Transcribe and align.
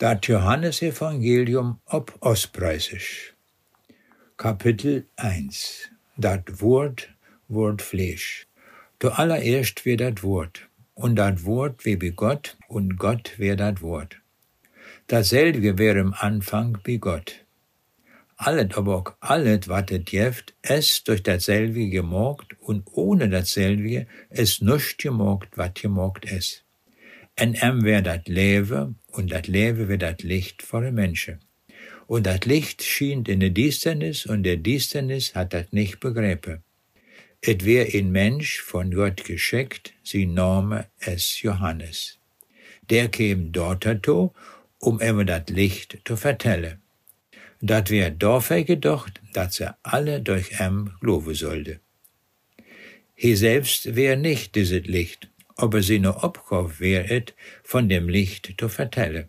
Dat 0.00 0.24
Johannesevangelium 0.24 1.78
ob 1.84 2.16
Ostpreisisch. 2.20 3.34
Kapitel 4.38 5.04
1 5.16 5.90
Dat 6.16 6.62
Wort 6.62 7.10
Wort 7.48 7.82
Fleisch. 7.82 8.46
Du 8.98 9.10
allererst 9.10 9.84
wie 9.84 9.98
dat 9.98 10.22
Wort, 10.22 10.66
und 10.94 11.16
dat 11.16 11.44
Wort 11.44 11.84
wie 11.84 11.96
bei 11.96 12.08
Gott, 12.08 12.56
und 12.66 12.96
Gott 12.96 13.38
wär 13.38 13.56
dat 13.56 13.82
Wort. 13.82 14.16
Dasselbe 15.08 15.76
wär 15.76 15.96
im 15.96 16.14
Anfang 16.14 16.78
wie 16.84 16.96
Gott. 16.96 17.44
Allet 18.36 18.78
aber 18.78 18.96
auch 18.96 19.12
allet, 19.20 19.68
wat 19.68 19.90
et 19.90 20.10
jeft, 20.12 20.54
es 20.62 21.04
durch 21.04 21.22
dasselbe 21.22 21.90
gemogt, 21.90 22.56
und 22.60 22.84
ohne 22.92 23.28
dasselbe 23.28 24.06
es 24.30 24.62
nuscht 24.62 25.02
gemogt, 25.02 25.58
wat 25.58 25.74
gemogt 25.74 26.24
es. 26.24 26.64
En 27.40 27.54
em 27.54 27.84
wär 27.84 28.02
dat 28.02 28.28
Lewe, 28.28 28.94
und 29.12 29.32
dat 29.32 29.46
Lewe 29.46 29.88
wär 29.88 29.96
dat 29.96 30.22
Licht 30.22 30.60
vor 30.60 30.82
den 30.82 30.94
Menschen. 30.94 31.38
Und 32.06 32.26
dat 32.26 32.44
Licht 32.44 32.82
schien 32.82 33.24
in 33.24 33.40
der 33.40 33.48
Disternis, 33.48 34.26
und 34.26 34.42
der 34.42 34.58
Disternis 34.58 35.34
hat 35.34 35.54
dat 35.54 35.72
nicht 35.72 36.00
begräpe. 36.00 36.60
Et 37.40 37.64
wär 37.64 37.86
ein 37.94 38.12
Mensch 38.12 38.60
von 38.60 38.90
Gott 38.90 39.24
geschickt, 39.24 39.94
sie 40.02 40.26
Name 40.26 40.88
es 40.98 41.40
Johannes. 41.40 42.18
Der 42.90 43.08
käm 43.08 43.52
dortato, 43.52 44.34
um 44.78 45.00
immer 45.00 45.24
dat 45.24 45.48
Licht 45.48 45.98
zu 46.04 46.18
vertellen. 46.18 46.82
Dat 47.62 47.88
wär 47.88 48.10
dafür 48.10 48.64
gedacht, 48.64 49.22
dat 49.32 49.54
sie 49.54 49.74
alle 49.82 50.20
durch 50.20 50.60
em 50.60 50.92
glauben 51.00 51.34
sollte. 51.34 51.80
He 53.14 53.34
selbst 53.34 53.96
wär 53.96 54.16
nicht 54.16 54.54
dieses 54.56 54.86
Licht, 54.86 55.29
aber 55.60 55.82
seine 55.82 56.22
Aufgabe 56.22 56.80
wär 56.80 57.10
et, 57.10 57.34
von 57.62 57.88
dem 57.88 58.08
Licht 58.08 58.54
zu 58.58 58.68
vertellen. 58.68 59.28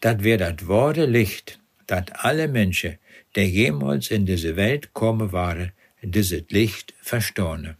Dat 0.00 0.22
wär 0.22 0.38
dat 0.38 0.68
wahre 0.68 1.06
Licht, 1.06 1.58
dat 1.86 2.24
alle 2.24 2.46
Menschen, 2.46 2.98
der 3.34 3.48
jemals 3.48 4.10
in 4.10 4.26
diese 4.26 4.54
Welt 4.56 4.94
kommen 4.94 5.32
waren, 5.32 5.72
dieses 6.02 6.44
Licht 6.50 6.94
verstanden. 7.00 7.76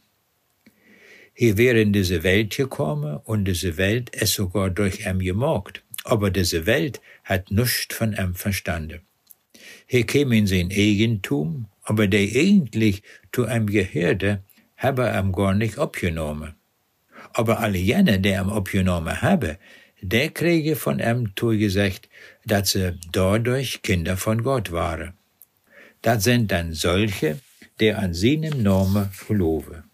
Hier 1.32 1.56
wäre 1.56 1.80
in 1.80 1.92
diese 1.92 2.24
Welt 2.24 2.56
gekommen 2.56 3.18
und 3.24 3.44
diese 3.44 3.76
Welt 3.76 4.10
es 4.12 4.32
sogar 4.32 4.70
durch 4.70 5.06
em 5.06 5.20
gemogt, 5.20 5.84
aber 6.02 6.30
diese 6.30 6.66
Welt 6.66 7.00
hat 7.22 7.52
nichts 7.52 7.94
von 7.94 8.12
em 8.14 8.34
verstanden. 8.34 9.00
Hier 9.86 10.04
käme 10.04 10.36
in 10.36 10.48
sein 10.48 10.72
Eigentum, 10.72 11.66
aber 11.82 12.08
der 12.08 12.28
eigentlich 12.34 13.02
zu 13.32 13.44
em 13.44 13.66
gehörte, 13.66 14.42
habe 14.76 15.08
em 15.08 15.30
gar 15.32 15.54
nicht 15.54 15.78
abgenommen 15.78 16.57
aber 17.32 17.60
alle 17.60 17.78
jene, 17.78 18.20
die 18.20 18.34
am 18.34 18.50
abgenommen 18.50 19.22
habe, 19.22 19.58
der 20.00 20.30
kriege 20.30 20.76
von 20.76 21.00
ihm 21.00 21.32
zugesagt, 21.34 22.08
dass 22.44 22.70
sie 22.70 22.98
dadurch 23.12 23.82
Kinder 23.82 24.16
von 24.16 24.42
Gott 24.42 24.70
waren. 24.70 25.14
Das 26.02 26.24
sind 26.24 26.52
dann 26.52 26.72
solche, 26.72 27.40
die 27.80 27.92
an 27.92 28.14
seinem 28.14 28.62
Namen 28.62 29.10
verloben. 29.10 29.84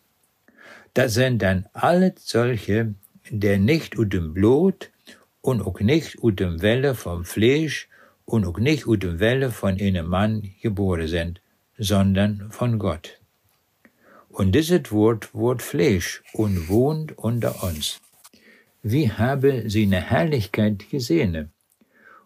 Das 0.92 1.14
sind 1.14 1.42
dann 1.42 1.66
alle 1.72 2.14
solche, 2.18 2.94
die 3.30 3.56
nicht 3.58 3.98
ut 3.98 4.12
dem 4.12 4.34
Blut 4.34 4.90
und 5.40 5.62
auch 5.62 5.80
nicht 5.80 6.22
ut 6.22 6.38
dem 6.40 6.62
Welle 6.62 6.94
vom 6.94 7.24
Fleisch 7.24 7.88
und 8.24 8.46
auch 8.46 8.58
nicht 8.58 8.86
ut 8.86 9.02
dem 9.02 9.18
Welle 9.20 9.50
von 9.50 9.80
einem 9.80 10.06
Mann 10.06 10.54
geboren 10.62 11.08
sind, 11.08 11.40
sondern 11.78 12.50
von 12.50 12.78
Gott. 12.78 13.20
Und 14.34 14.50
dieses 14.50 14.90
Wort 14.90 15.32
wird 15.32 15.62
Fleisch 15.62 16.20
und 16.32 16.68
wohnt 16.68 17.16
unter 17.16 17.62
uns. 17.62 18.00
Wir 18.82 19.16
haben 19.16 19.70
seine 19.70 20.00
Herrlichkeit 20.00 20.90
gesehen. 20.90 21.52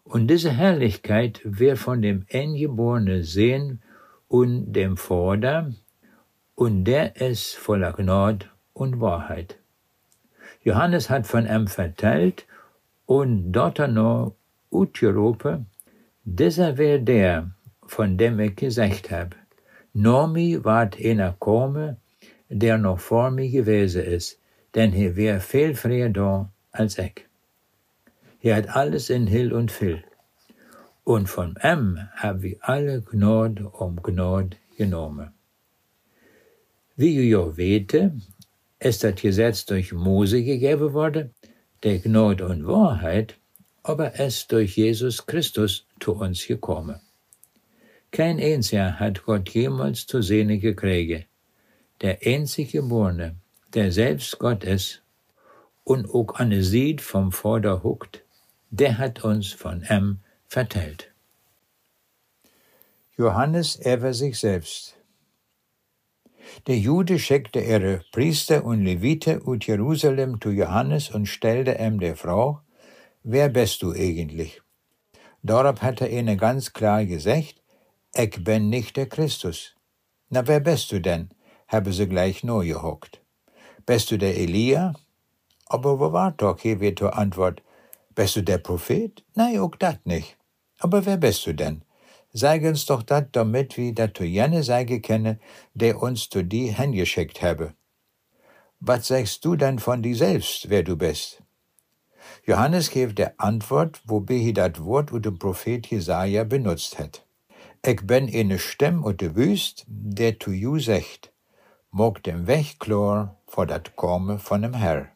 Und 0.05 0.25
diese 0.27 0.49
Herrlichkeit 0.49 1.39
wird 1.43 1.77
von 1.77 2.01
dem 2.01 2.25
Eingeborenen 2.33 3.21
sehen 3.21 3.83
und 4.27 4.73
dem 4.73 4.97
Vater, 4.97 5.71
und 6.55 6.85
der 6.85 7.15
ist 7.15 7.53
voller 7.53 7.93
Gnade 7.93 8.47
und 8.73 8.99
Wahrheit. 8.99 9.59
Johannes 10.63 11.11
hat 11.11 11.27
von 11.27 11.45
ihm 11.45 11.67
vertellt 11.67 12.47
und 13.05 13.51
dort 13.51 13.77
noch 13.87 14.33
utgerufen, 14.71 15.67
dieser 16.23 16.75
wäre 16.79 17.01
der, 17.01 17.51
von 17.85 18.17
dem 18.17 18.39
ich 18.39 18.55
gesagt 18.55 19.11
habe. 19.11 19.35
Nomi 19.93 20.63
ward 20.63 20.97
einer 21.03 21.35
komme, 21.39 21.97
der 22.49 22.77
noch 22.77 22.99
vor 22.99 23.29
mir 23.31 23.49
gewesen 23.49 24.03
ist, 24.03 24.39
denn 24.75 24.93
er 24.93 25.15
wär 25.15 25.39
viel 25.39 25.75
früher 25.75 26.09
da 26.09 26.51
als 26.71 26.97
ich. 26.97 27.25
Er 28.41 28.55
hat 28.55 28.75
alles 28.75 29.09
in 29.09 29.27
Hill 29.27 29.53
und 29.53 29.71
Phil. 29.71 30.03
Und 31.03 31.27
von 31.27 31.55
ihm 31.63 31.99
haben 32.15 32.41
wir 32.41 32.57
alle 32.61 33.01
Gnade 33.01 33.69
um 33.69 34.01
Gnade 34.01 34.57
genommen. 34.77 35.31
Wie 36.95 37.15
ihr 37.15 37.25
ja 37.25 37.57
wete, 37.57 38.19
ist 38.79 39.03
das 39.03 39.15
Gesetz 39.15 39.65
durch 39.65 39.93
Mose 39.93 40.43
gegeben 40.43 40.93
worden, 40.93 41.33
der 41.83 41.99
Gnade 41.99 42.45
und 42.45 42.67
Wahrheit, 42.67 43.35
aber 43.83 44.19
es 44.19 44.47
durch 44.47 44.77
Jesus 44.77 45.25
Christus 45.25 45.85
zu 45.99 46.13
uns 46.13 46.45
gekommen. 46.45 46.99
Kein 48.11 48.39
einziger 48.39 48.99
hat 48.99 49.23
Gott 49.25 49.49
jemals 49.49 50.07
zu 50.07 50.21
sehen 50.21 50.59
gekriegt. 50.59 51.28
Der 52.01 52.19
einzige 52.23 52.81
Geborene, 52.81 53.35
der 53.73 53.91
selbst 53.91 54.39
Gott 54.39 54.63
ist 54.63 55.01
und 55.83 56.09
auch 56.09 56.35
eine 56.35 56.63
Sied 56.63 57.01
vom 57.01 57.31
Vater 57.31 57.83
huckt, 57.83 58.23
der 58.69 58.97
hat 58.97 59.23
uns 59.23 59.51
von 59.51 59.85
ihm 59.89 60.19
vertellt. 60.47 61.11
Johannes 63.17 63.75
über 63.75 64.13
sich 64.13 64.39
selbst. 64.39 64.95
Der 66.67 66.77
Jude 66.77 67.19
schickte 67.19 67.59
ihre 67.59 68.01
Priester 68.13 68.63
und 68.63 68.85
Levite 68.85 69.45
ut 69.45 69.67
Jerusalem 69.67 70.39
zu 70.39 70.51
Johannes 70.51 71.09
und 71.09 71.25
stellte 71.25 71.73
ihm 71.73 71.99
der 71.99 72.15
Frau, 72.15 72.61
wer 73.23 73.49
bist 73.49 73.81
du 73.81 73.91
eigentlich? 73.91 74.61
Darauf 75.43 75.81
hat 75.81 75.99
er 75.99 76.09
ihnen 76.09 76.37
ganz 76.37 76.71
klar 76.71 77.05
gesagt, 77.05 77.55
ich 78.15 78.41
bin 78.43 78.69
nicht 78.69 78.95
der 78.95 79.07
Christus. 79.07 79.75
Na, 80.29 80.47
wer 80.47 80.61
bist 80.61 80.91
du 80.91 81.01
denn? 81.01 81.29
Habe 81.69 81.93
sie 81.93 82.07
gleich 82.07 82.43
nur 82.43 82.63
gehockt. 82.63 83.21
Bist 83.85 84.09
du 84.09 84.17
der 84.17 84.35
Elia? 84.35 84.93
Aber 85.67 85.99
wo 85.99 86.11
war 86.11 86.31
doch, 86.31 86.59
hier 86.59 86.79
wird 86.79 86.99
die 86.99 87.05
Antwort, 87.05 87.61
bist 88.15 88.35
du 88.35 88.41
der 88.41 88.57
Prophet? 88.57 89.23
Nein, 89.35 89.59
auch 89.59 89.75
dat 89.75 90.03
nicht. 90.03 90.35
Aber 90.79 91.05
wer 91.05 91.17
bist 91.17 91.45
du 91.45 91.53
denn? 91.53 91.83
Sag 92.33 92.63
uns 92.63 92.87
doch 92.87 93.03
dat, 93.03 93.35
damit 93.35 93.77
wir 93.77 93.93
dat 93.93 94.17
zu 94.17 94.23
jene 94.23 94.63
Seige 94.63 94.99
kenne, 94.99 95.39
der 95.75 96.01
uns 96.01 96.27
zu 96.29 96.43
dir 96.43 96.75
hingeschickt 96.75 97.43
habe. 97.43 97.75
Was 98.79 99.07
sagst 99.07 99.45
du 99.45 99.55
denn 99.55 99.77
von 99.77 100.01
dir 100.01 100.15
selbst, 100.15 100.69
wer 100.69 100.81
du 100.81 100.95
bist? 100.95 101.43
Johannes 102.45 102.89
gibt 102.89 103.19
der 103.19 103.35
Antwort, 103.37 104.01
wobei 104.05 104.35
er 104.35 104.53
dat 104.53 104.83
Wort 104.83 105.11
und 105.11 105.25
dem 105.25 105.37
Prophet 105.37 105.85
Jesaja 105.85 106.43
benutzt 106.45 106.97
hat. 106.97 107.25
Ich 107.85 108.01
bin 108.07 108.27
eine 108.33 108.57
Stimme 108.57 109.01
und 109.01 109.21
de 109.21 109.35
Wüst, 109.35 109.85
der 109.87 110.39
zu 110.39 110.51
ju 110.51 110.79
sagt, 110.79 111.31
mag 111.91 112.23
dem 112.23 112.47
Weg 112.47 112.79
klar 112.79 113.35
vor 113.47 113.65
dat 113.65 113.95
Komme 113.95 114.39
von 114.39 114.61
dem 114.61 114.73
Herr. 114.73 115.07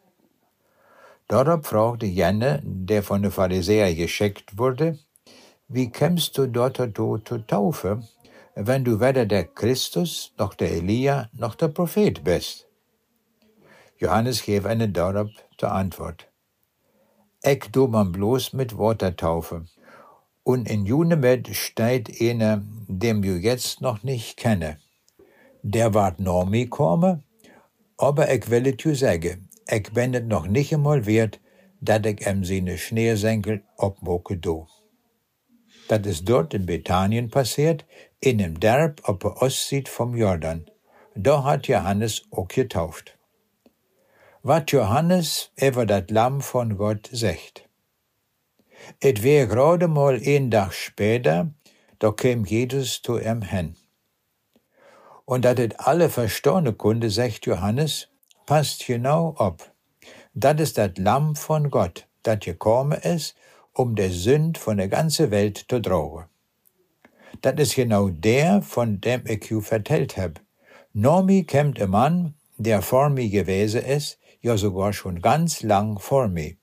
Darauf 1.28 1.66
fragte 1.66 2.06
Janne, 2.06 2.61
der 2.63 3.03
von 3.03 3.22
den 3.22 3.31
Pharisäern 3.31 3.95
geschickt 3.95 4.57
wurde, 4.57 5.00
wie 5.67 5.89
kämst 5.89 6.38
du 6.38 6.47
dort 6.47 6.78
zur 6.78 7.47
Taufe, 7.47 8.03
wenn 8.56 8.84
du 8.84 9.00
weder 9.00 9.25
der 9.25 9.45
Christus, 9.45 10.34
noch 10.38 10.53
der 10.53 10.72
Elia, 10.72 11.29
noch 11.34 11.56
der 11.56 11.69
Prophet 11.69 12.23
bist? 12.23 12.67
Johannes 13.97 14.45
gab 14.45 14.66
eine 14.66 14.90
darauf 14.90 15.29
zur 15.57 15.72
Antwort. 15.72 16.28
Ich 17.41 17.69
du 17.72 17.88
man 17.88 18.11
bloß 18.11 18.53
mit 18.53 18.78
Wassertaufe, 18.78 19.66
und 20.43 20.70
in 20.70 20.85
Junemet 20.85 21.55
steht 21.55 22.22
einer, 22.22 22.61
dem 22.87 23.22
du 23.22 23.37
jetzt 23.37 23.79
noch 23.79 24.03
nicht 24.03 24.37
kenne. 24.37 24.78
Der 25.65 25.93
ward 25.93 26.19
Normi 26.19 26.67
komme, 26.67 27.23
aber 27.97 28.29
ich 28.33 28.49
will 28.49 28.73
dir 28.73 28.95
sagen, 28.95 29.47
ich 29.69 29.93
bin 29.93 30.13
es 30.13 30.23
noch 30.23 30.45
nicht 30.45 30.73
einmal 30.73 31.05
wert, 31.05 31.39
dat 31.79 32.05
ich 32.05 32.27
em 32.27 32.43
seine 32.43 32.77
Schneesenkel 32.77 33.63
obmoke 33.77 34.35
do. 34.37 34.67
Das 35.87 36.05
ist 36.05 36.27
dort 36.27 36.53
in 36.53 36.65
Bethanien 36.65 37.29
passiert, 37.29 37.85
in 38.19 38.39
dem 38.39 38.59
Derb 38.59 39.07
auf 39.07 39.19
der 39.19 39.41
Ostsee 39.41 39.85
vom 39.87 40.15
Jordan. 40.15 40.65
Da 41.15 41.45
hat 41.45 41.67
Johannes 41.69 42.23
auch 42.31 42.49
getauft. 42.49 43.17
Was 44.41 44.63
Johannes 44.67 45.51
über 45.55 45.85
das 45.85 46.09
Lamm 46.09 46.41
von 46.41 46.77
Gott 46.77 47.09
sagt. 47.13 47.69
Et 48.99 49.23
wär 49.23 49.47
gerade 49.47 49.87
mal 49.87 50.19
ein 50.25 50.51
Tag 50.51 50.73
später, 50.73 51.53
da 51.99 52.11
käm 52.11 52.43
Jesus 52.43 53.01
zu 53.01 53.17
ihm 53.17 53.43
hin. 53.43 53.77
Und 55.25 55.46
dat 55.46 55.59
et 55.59 55.79
alle 55.79 56.09
verstanden 56.09 56.78
kunde, 56.78 57.09
sagt 57.09 57.46
Johannes, 57.46 58.09
passt 58.46 58.85
genau 58.85 59.35
ob. 59.37 59.72
Dat 60.34 60.59
ist 60.59 60.78
dat 60.78 60.97
Lamm 60.97 61.35
von 61.35 61.70
Gott, 61.70 62.08
dat 62.23 62.41
gekommen 62.41 62.99
ist, 62.99 63.35
um 63.73 63.96
der 63.96 64.09
Sünd 64.09 64.58
von 64.58 64.78
der 64.78 64.87
ganzen 64.87 65.31
Welt 65.31 65.66
zu 65.70 65.79
drohen. 65.79 66.25
Das 67.41 67.55
ist 67.58 67.75
genau 67.75 68.09
der, 68.09 68.61
von 68.61 69.02
dem 69.02 69.23
ich 69.28 69.49
you 69.49 69.61
vertellt 69.61 70.17
hab. 70.17 70.40
Nomi 70.93 71.43
kämmt 71.43 71.81
ein 71.81 71.90
Mann, 71.90 72.35
der 72.58 72.81
vor 72.81 73.09
mir 73.09 73.29
gewesen 73.29 73.81
ist, 73.81 74.20
ja 74.41 74.58
sogar 74.58 74.93
schon 74.93 75.22
ganz 75.22 75.64
lang 75.64 75.99
vor 75.99 76.28
mir. 76.28 76.55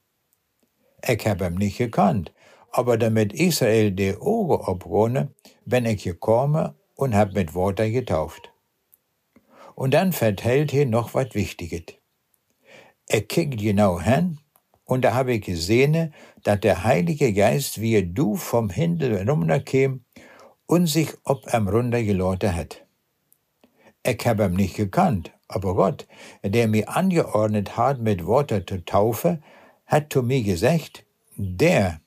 Ich 1.07 1.27
hab 1.27 1.41
ihn 1.41 1.55
nicht 1.55 1.79
gekannt, 1.79 2.33
aber 2.71 2.99
damit 2.99 3.33
Israel 3.33 3.91
die 3.91 4.17
Augen 4.17 4.65
abrunne, 4.65 5.35
bin 5.65 5.87
ich 5.87 6.05
gekommen 6.05 6.75
und 6.95 7.15
hab 7.15 7.33
mit 7.33 7.55
Worte 7.55 7.91
getauft. 7.91 8.50
Und 9.81 9.95
dann 9.95 10.13
vertellt 10.13 10.73
hier 10.73 10.85
noch 10.85 11.15
was 11.15 11.33
Wichtiges. 11.33 11.95
Er 13.09 13.23
kickt 13.23 13.59
genau 13.59 13.99
hin, 13.99 14.37
und 14.85 15.07
da 15.07 15.15
habe 15.15 15.33
ich 15.33 15.41
gesehen, 15.41 16.13
dass 16.43 16.61
der 16.61 16.85
Heilige 16.85 17.33
Geist, 17.33 17.81
wie 17.81 18.03
du 18.03 18.37
vom 18.37 18.69
Himmel 18.69 19.27
runterkäm 19.27 20.05
und 20.67 20.87
sich 20.87 21.15
ob 21.25 21.55
ihm 21.55 21.67
runtergeladen 21.67 22.55
hat. 22.55 22.85
Ich 24.03 24.27
hab 24.27 24.41
ihm 24.41 24.53
nicht 24.53 24.77
gekannt, 24.77 25.33
aber 25.49 25.75
Gott, 25.75 26.07
der 26.43 26.69
mir 26.69 26.87
angeordnet 26.95 27.79
hat, 27.79 28.01
mit 28.01 28.27
Worten 28.27 28.67
zu 28.67 28.85
taufen, 28.85 29.43
hat 29.87 30.13
zu 30.13 30.23
mir 30.23 30.43
gesagt, 30.43 31.07
der, 31.37 32.03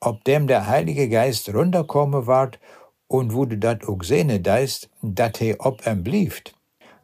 ob 0.00 0.24
dem 0.24 0.46
der 0.46 0.66
Heilige 0.66 1.10
Geist 1.10 1.52
runterkommen 1.52 2.26
ward 2.26 2.58
und 3.06 3.34
wo 3.34 3.44
du 3.44 3.58
dat 3.58 3.86
auch 3.86 4.02
sehne 4.02 4.40
deist, 4.40 4.88
dat 5.02 5.36
he 5.36 5.56
ob 5.58 5.86
em 5.86 6.02
blieft, 6.02 6.54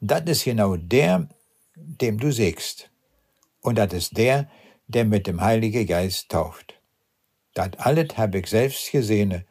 dat 0.00 0.28
is 0.28 0.44
genau 0.44 0.76
der, 0.76 1.28
dem 1.74 2.18
du 2.18 2.30
sägst. 2.30 2.90
Und 3.60 3.78
dat 3.78 3.92
is 3.92 4.10
der, 4.10 4.48
der 4.86 5.04
mit 5.04 5.26
dem 5.26 5.40
Heiligen 5.40 5.86
Geist 5.86 6.28
tauft. 6.28 6.74
Dat 7.54 7.78
alles 7.78 8.16
hab 8.16 8.34
ich 8.34 8.46
selbst 8.46 8.90
gesehne, 8.92 9.44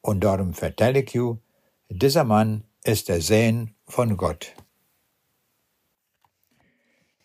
und 0.00 0.20
darum 0.20 0.54
vertell 0.54 0.96
ich 0.96 1.12
you, 1.12 1.38
dieser 1.88 2.24
Mann 2.24 2.64
ist 2.84 3.08
der 3.08 3.20
Sehn 3.20 3.74
von 3.86 4.16
Gott. 4.16 4.54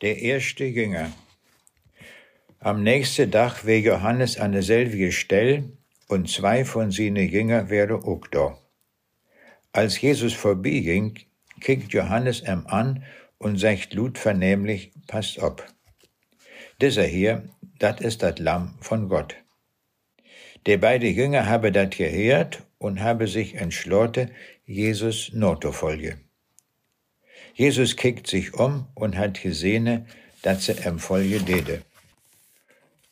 Der 0.01 0.17
erste 0.17 0.65
Jünger. 0.65 1.11
Am 2.59 2.83
nächsten 2.83 3.31
Tag 3.31 3.65
wär 3.65 3.79
Johannes 3.79 4.37
an 4.37 4.51
derselbe 4.51 5.11
Stelle, 5.11 5.63
und 6.07 6.29
zwei 6.29 6.65
von 6.65 6.91
seinen 6.91 7.29
Jünger 7.29 7.69
wären 7.69 8.03
auch 8.03 8.27
da. 8.27 8.57
Als 9.71 9.99
Jesus 10.01 10.33
vorbeiging, 10.33 11.19
kickt 11.59 11.93
Johannes 11.93 12.41
ihm 12.41 12.65
an 12.67 13.03
und 13.37 13.57
sagt 13.57 13.93
Lut 13.93 14.17
vernehmlich, 14.17 14.91
passt 15.07 15.39
op. 15.39 15.65
Dieser 16.81 17.03
hier, 17.03 17.43
dat 17.79 18.01
ist 18.01 18.23
das 18.23 18.39
Lamm 18.39 18.75
von 18.81 19.09
Gott. 19.09 19.35
Die 20.65 20.77
beiden 20.77 21.13
Jünger 21.13 21.45
haben 21.47 21.73
dat 21.73 21.97
gehört 21.97 22.63
und 22.77 23.01
haben 23.01 23.27
sich 23.27 23.55
entschlossen, 23.55 24.31
Jesus 24.65 25.31
Notofolge. 25.33 26.17
Jesus 27.53 27.95
kickt 27.95 28.27
sich 28.27 28.53
um 28.53 28.87
und 28.95 29.17
hat 29.17 29.41
gesehen, 29.41 30.07
dass 30.41 30.69
er 30.69 30.85
ihm 30.85 30.99
Folge 30.99 31.39
dede. 31.39 31.83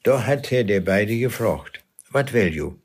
Da 0.03 0.25
hat 0.25 0.51
er 0.51 0.63
die 0.63 0.79
beiden 0.79 1.19
gefragt, 1.19 1.83
wat 2.09 2.33
will 2.33 2.51
du? 2.51 2.81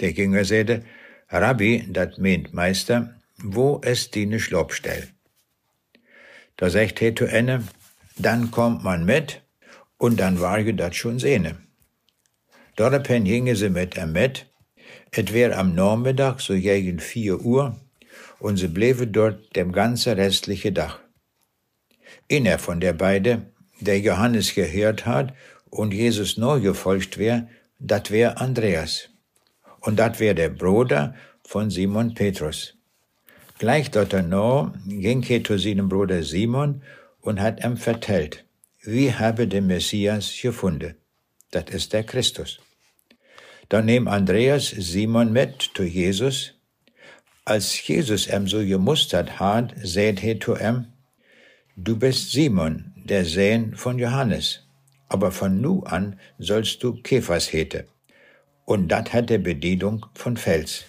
Der 0.00 0.10
Jünger 0.12 0.44
sagte, 0.44 0.84
Rabbi, 1.28 1.86
dat 1.88 2.18
meint 2.18 2.52
Meister, 2.52 3.17
wo 3.42 3.78
ist 3.78 4.14
die 4.14 4.40
Schlobstell? 4.40 5.08
Da 6.56 6.70
sagt 6.70 7.00
er 7.02 7.14
zu 7.14 7.24
ene, 7.24 7.62
dann 8.16 8.50
kommt 8.50 8.82
man 8.82 9.04
mit, 9.04 9.42
und 9.96 10.18
dann 10.18 10.40
war 10.40 10.58
je 10.58 10.72
dat 10.72 10.94
schon 10.94 11.18
sehne. 11.18 11.56
Daraufhin 12.76 13.24
gingen 13.24 13.56
sie 13.56 13.70
mit 13.70 13.96
ihm 13.96 14.12
mit, 14.12 14.46
et 15.12 15.32
wär 15.32 15.58
am 15.58 15.74
Nachmittag, 15.74 16.40
so 16.40 16.54
gegen 16.54 16.98
vier 17.00 17.40
Uhr, 17.40 17.76
und 18.38 18.56
sie 18.56 18.68
blieben 18.68 19.12
dort 19.12 19.54
dem 19.56 19.72
ganzen 19.72 20.14
restliche 20.14 20.72
Dach. 20.72 20.98
Einer 22.30 22.58
von 22.58 22.80
der 22.80 22.92
beiden, 22.92 23.52
der 23.80 24.00
Johannes 24.00 24.54
gehört 24.54 25.06
hat 25.06 25.34
und 25.70 25.92
Jesus 25.92 26.36
neu 26.36 26.60
gefolgt 26.60 27.18
wär, 27.18 27.48
dat 27.78 28.10
wär 28.10 28.40
Andreas 28.40 29.10
und 29.80 29.96
dat 29.98 30.18
wär 30.18 30.34
der 30.34 30.48
Bruder 30.48 31.14
von 31.44 31.70
Simon 31.70 32.14
Petrus. 32.14 32.77
Gleich 33.58 33.90
dort 33.90 34.12
noch 34.28 34.72
ging 34.86 35.22
zu 35.44 35.58
seinem 35.58 35.88
Bruder 35.88 36.22
Simon 36.22 36.82
und 37.20 37.40
hat 37.40 37.64
ihm 37.64 37.76
vertellt, 37.76 38.44
wie 38.82 39.12
habe 39.12 39.48
der 39.48 39.62
Messias 39.62 40.32
gefunden. 40.40 40.94
Das 41.50 41.64
ist 41.70 41.92
der 41.92 42.04
Christus. 42.04 42.60
Dann 43.68 43.86
nahm 43.86 44.06
Andreas 44.08 44.68
Simon 44.68 45.32
mit 45.32 45.70
zu 45.74 45.82
Jesus. 45.82 46.54
Als 47.44 47.86
Jesus 47.86 48.28
ihm 48.28 48.46
so 48.46 48.58
gemustert 48.58 49.40
hat, 49.40 49.74
seht 49.82 50.22
er 50.22 50.38
zu 50.38 50.56
ihm, 50.56 50.86
du 51.76 51.96
bist 51.96 52.30
Simon, 52.32 52.92
der 52.96 53.24
Sohn 53.24 53.74
von 53.74 53.98
Johannes, 53.98 54.60
aber 55.08 55.32
von 55.32 55.60
nu 55.60 55.82
an 55.82 56.18
sollst 56.38 56.82
du 56.82 56.94
Kephas 57.02 57.52
hete 57.52 57.86
und 58.68 58.88
dat 58.88 59.14
hat 59.14 59.30
der 59.30 59.38
Bedienung 59.38 60.04
von 60.14 60.36
Fels. 60.36 60.84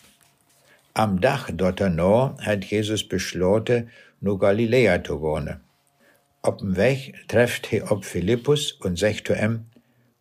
Am 1.00 1.22
Dach 1.22 1.50
no 1.50 2.36
hat 2.42 2.66
Jesus 2.66 3.08
beschloten, 3.08 3.90
nu 4.20 4.38
Galiläa 4.38 5.02
zu 5.02 5.22
wohnen. 5.22 5.62
Ob'm 6.44 6.76
Weg 6.76 7.16
trefft 7.30 7.68
he 7.68 7.82
ob 7.82 8.04
Philippus 8.04 8.74
und 8.74 9.00
sagt 9.00 9.28
zu 9.28 9.34
ihm, 9.34 9.68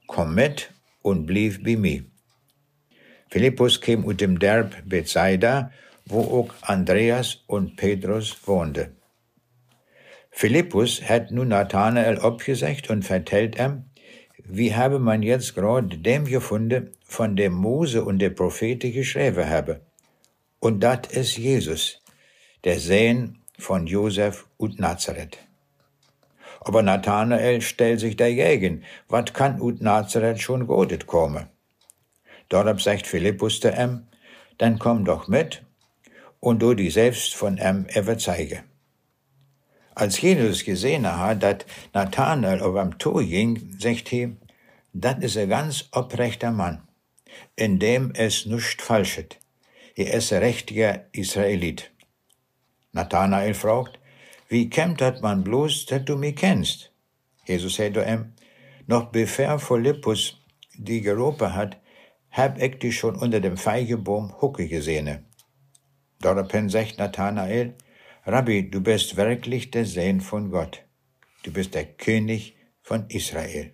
komm 0.07 0.37
mit 0.37 0.73
und 1.03 1.27
blieb 1.27 1.65
bei 1.65 1.75
mir. 1.75 2.05
Philippus 3.29 3.81
kam 3.81 4.05
ut 4.05 4.21
dem 4.21 4.39
Derb 4.39 4.77
Bethsaida, 4.85 5.73
wo 6.07 6.21
auch 6.21 6.55
Andreas 6.63 7.43
und 7.49 7.75
Petrus 7.77 8.37
wohnte. 8.47 8.93
Philippus 10.31 11.03
hat 11.03 11.33
nun 11.33 11.49
Nathanael 11.49 12.21
abgesagt 12.21 12.89
und 12.89 13.03
vertellt 13.05 13.59
ihm, 13.59 13.87
wie 14.45 14.77
habe 14.77 15.01
man 15.01 15.25
jetzt 15.25 15.57
gerade 15.57 15.99
dem 15.99 16.25
gefunden, 16.25 16.93
von 17.03 17.35
dem 17.35 17.55
Mose 17.55 18.05
und 18.05 18.21
der 18.21 18.31
Propheten 18.31 18.93
geschrieben 18.93 19.49
habe. 19.51 19.88
Und 20.61 20.81
dat 20.81 21.07
ist 21.07 21.37
Jesus, 21.37 22.01
der 22.65 22.79
Sohn 22.81 23.39
von 23.59 23.87
Josef 23.87 24.47
und 24.57 24.79
Nazareth. 24.79 25.39
Aber 26.61 26.83
Nathanael 26.83 27.61
stellt 27.61 28.01
sich 28.01 28.17
dagegen, 28.17 28.85
wat 29.09 29.35
kann 29.35 29.61
ut 29.61 29.81
Nazareth 29.81 30.41
schon 30.41 30.67
Godet 30.67 31.07
kommen? 31.07 31.47
Dort 32.49 32.81
sagt 32.81 33.07
Philippus 33.07 33.61
der 33.61 33.79
em, 33.79 34.07
dann 34.59 34.79
komm 34.79 35.05
doch 35.05 35.29
mit 35.29 35.63
und 36.41 36.61
du 36.61 36.75
die 36.75 36.91
selbst 36.91 37.35
von 37.35 37.59
em 37.59 37.87
zeige. 38.19 38.65
Als 39.95 40.21
Jesus 40.21 40.65
gesehen 40.65 41.07
hat, 41.07 41.43
dat 41.43 41.67
Nathanael 41.93 42.63
auf 42.63 42.77
am 42.77 42.99
Tor 42.99 43.23
ging, 43.23 43.77
sagt 43.79 44.13
er, 44.13 44.31
dat 44.93 45.23
is 45.23 45.37
ein 45.37 45.49
ganz 45.49 45.89
oprechter 45.93 46.51
Mann 46.51 46.89
in 47.57 47.79
dem 47.79 48.13
es 48.15 48.47
nicht 48.47 48.83
falschet. 48.83 49.39
Er 49.99 50.15
ist 50.15 50.33
ein 50.33 50.45
richtiger 50.45 51.07
Israelit. 51.11 51.91
Nathanael 52.93 53.53
fragt, 53.53 53.99
wie 54.49 54.71
kämmt 54.71 55.01
dat 55.01 55.23
man 55.23 55.43
bloß, 55.43 55.87
dass 55.87 56.05
du 56.05 56.17
mich 56.17 56.37
kennst? 56.37 56.93
Jesus 57.47 57.75
sagt 57.75 57.97
ihm, 57.97 58.33
noch 58.87 59.07
bevor 59.11 59.59
Philippus 59.59 60.37
die 60.77 61.01
geropen 61.01 61.53
hat, 61.53 61.81
hab 62.31 62.63
ich 62.63 62.79
dich 62.79 62.97
schon 62.97 63.17
unter 63.17 63.41
dem 63.41 63.57
Feigebaum 63.57 64.41
hucke 64.41 64.69
gesehen. 64.69 65.27
Daraufhin 66.21 66.69
sagt 66.69 66.99
Nathanael, 66.99 67.75
Rabbi, 68.25 68.71
du 68.71 68.81
bist 68.81 69.17
wirklich 69.17 69.73
der 69.73 69.85
Sohn 69.85 70.21
von 70.21 70.53
Gott. 70.53 70.85
Du 71.43 71.53
bist 71.53 71.75
der 71.75 71.87
König 71.87 72.55
von 72.83 73.07
Israel. 73.09 73.73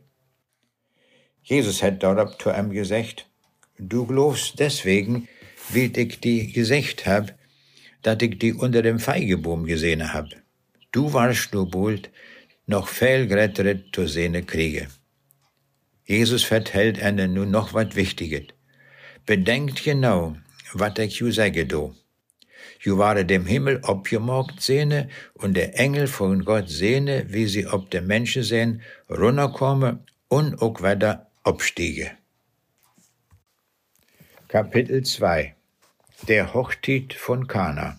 Jesus 1.42 1.82
hat 1.82 2.02
darauf 2.02 2.38
zu 2.38 2.50
ihm 2.50 2.70
gesagt, 2.70 3.28
Du 3.78 4.06
glaubst 4.06 4.60
deswegen, 4.60 5.28
wie 5.71 5.87
ich 5.87 6.21
die 6.21 6.52
gesagt 6.52 7.06
hab, 7.06 7.35
dat 8.02 8.23
ich 8.23 8.38
die 8.38 8.52
unter 8.52 8.83
dem 8.83 8.99
Feigebaum 8.99 9.64
gesehen 9.64 10.12
hab. 10.12 10.28
Du 10.92 11.12
warst 11.12 11.52
nur 11.54 11.71
bald 11.71 12.11
noch 12.66 12.88
viel 12.88 13.26
gerettet 13.26 13.94
zu 13.94 14.06
sehen 14.06 14.47
kriege. 14.47 14.88
Jesus 16.06 16.44
vertellt 16.44 16.99
ihnen 16.99 17.33
nun 17.35 17.50
noch 17.50 17.73
wat 17.73 17.97
Wichtiges. 17.97 18.49
Bedenkt 19.26 19.83
genau, 19.83 20.37
wat 20.75 20.99
ich 20.99 21.18
ju 21.18 21.30
sage 21.30 21.66
do. 21.66 21.94
Ju 22.80 22.99
ware 22.99 23.25
dem 23.25 23.47
Himmel 23.47 23.80
obgemorgt 23.83 24.61
sehne 24.61 25.09
und 25.33 25.54
der 25.54 25.78
Engel 25.78 26.06
von 26.06 26.44
Gott 26.44 26.68
sehne, 26.68 27.26
wie 27.28 27.47
sie 27.47 27.66
ob 27.66 27.90
der 27.90 28.02
Menschen 28.02 28.42
sehen, 28.42 28.83
runterkomme 29.09 30.04
und 30.28 30.61
auch 30.61 30.83
wieder 30.83 31.30
abstiege. 31.42 32.11
Kapitel 34.54 35.02
2 35.02 35.52
Der 36.28 36.54
Hochtit 36.54 37.12
von 37.12 37.49
Kana 37.49 37.99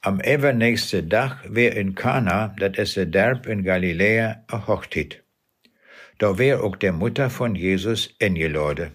Am 0.00 0.18
evernächsten 0.20 1.10
Tag 1.10 1.44
wär 1.46 1.76
in 1.76 1.94
Kana, 1.94 2.54
dat 2.58 2.78
es 2.78 2.94
der 2.94 3.04
Derb 3.04 3.46
in 3.46 3.62
Galiläa, 3.62 4.44
a 4.46 4.66
Hochtit. 4.66 5.22
Da 6.16 6.38
wär 6.38 6.64
auch 6.64 6.76
der 6.76 6.92
Mutter 6.92 7.28
von 7.28 7.54
Jesus 7.54 8.14
eingeladen. 8.18 8.92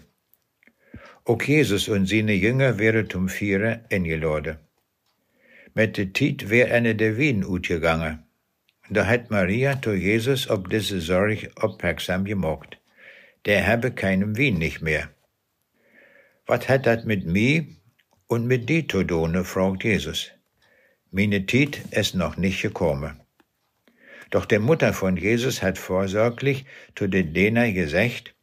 Auch 1.24 1.40
Jesus 1.40 1.86
und 1.88 2.08
seine 2.08 2.34
Jünger 2.34 2.76
wären 2.80 3.08
zum 3.08 3.28
Vieren 3.28 3.82
eingeladen. 3.88 4.56
Mit 5.74 5.96
der 5.96 6.12
Zeit 6.12 6.50
wär 6.50 6.74
eine 6.74 6.96
der 6.96 7.16
Wien 7.18 7.44
utgegangen. 7.44 8.24
Da 8.90 9.06
hat 9.06 9.30
Maria 9.30 9.80
zu 9.80 9.92
Jesus 9.94 10.50
ob 10.50 10.70
diese 10.70 11.00
Sorge 11.00 11.52
aufmerksam 11.54 12.24
gemacht. 12.24 12.80
Der 13.46 13.64
habe 13.64 13.92
keinen 13.92 14.36
Wien 14.36 14.58
nicht 14.58 14.82
mehr. 14.82 15.08
Was 16.50 16.66
hat 16.66 16.86
das 16.86 17.04
mit 17.04 17.26
mir 17.26 17.66
und 18.26 18.46
mit 18.46 18.70
die 18.70 18.86
zu 18.86 19.04
tun, 19.04 19.44
fragt 19.44 19.84
Jesus. 19.84 20.30
Meine 21.10 21.44
Tit 21.44 21.80
ist 21.90 22.14
noch 22.14 22.38
nicht 22.38 22.62
gekommen. 22.62 23.20
Doch 24.30 24.46
der 24.46 24.60
Mutter 24.60 24.94
von 24.94 25.18
Jesus 25.18 25.62
hat 25.62 25.76
vorsorglich 25.76 26.64
zu 26.94 27.06
den 27.06 27.34
Däner 27.34 27.72
gesagt, 27.72 28.34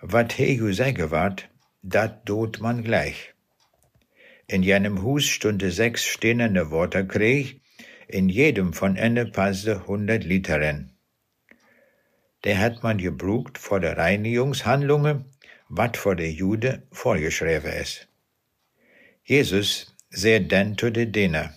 wat 0.00 0.32
he 0.32 0.54
ju 0.54 0.72
säge 0.72 1.12
wart, 1.12 1.48
dat 1.82 2.26
tut 2.26 2.60
man 2.60 2.82
gleich. 2.82 3.34
In 4.48 4.64
jenem 4.64 5.02
Hus 5.02 5.24
stunde 5.26 5.70
sechs 5.70 6.04
stehende 6.04 6.72
Waterkrieg, 6.72 7.60
in 8.08 8.28
jedem 8.28 8.72
von 8.72 8.96
ihnen 8.96 9.30
passte 9.30 9.86
hundert 9.86 10.24
Literin. 10.24 10.90
Der 12.42 12.58
hat 12.58 12.82
man 12.82 12.98
gebrugt 12.98 13.58
vor 13.58 13.80
der 13.80 13.96
Reinigungshandlungen, 13.96 15.24
wat 15.68 15.96
vor 15.96 16.16
der 16.16 16.30
Jude 16.30 16.82
vorgeschrieben 16.92 17.72
ist. 17.72 18.08
Jesus 19.24 19.94
seht 20.10 20.52
denn 20.52 20.78
zu 20.78 20.90
de 20.90 21.06
Däner. 21.06 21.54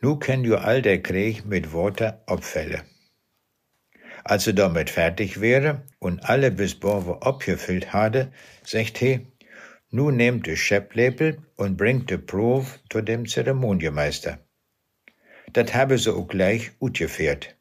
Nu 0.00 0.16
kennt 0.18 0.46
ju 0.46 0.56
all 0.56 0.82
der 0.82 1.02
Krieg 1.02 1.44
mit 1.44 1.72
Water 1.72 2.22
abfälle. 2.26 2.82
Als 4.24 4.46
er 4.46 4.52
damit 4.52 4.90
fertig 4.90 5.40
wäre 5.40 5.82
und 5.98 6.28
alle 6.28 6.50
bis 6.50 6.74
Borwe 6.74 7.22
abgefüllt 7.22 7.92
hatte, 7.92 8.32
sagt 8.62 8.98
he, 8.98 9.26
nu 9.90 10.10
nehmt 10.10 10.46
de 10.46 10.56
Schepplepel 10.56 11.38
und 11.56 11.76
bringt 11.76 12.10
de 12.10 12.18
Prof 12.18 12.78
zu 12.90 13.00
dem 13.00 13.26
Zeremoniemeister. 13.26 14.38
Dat 15.52 15.74
habe 15.74 15.98
sie 15.98 16.12
auch 16.12 16.28
gleich 16.28 16.72
utgeführt. 16.80 17.56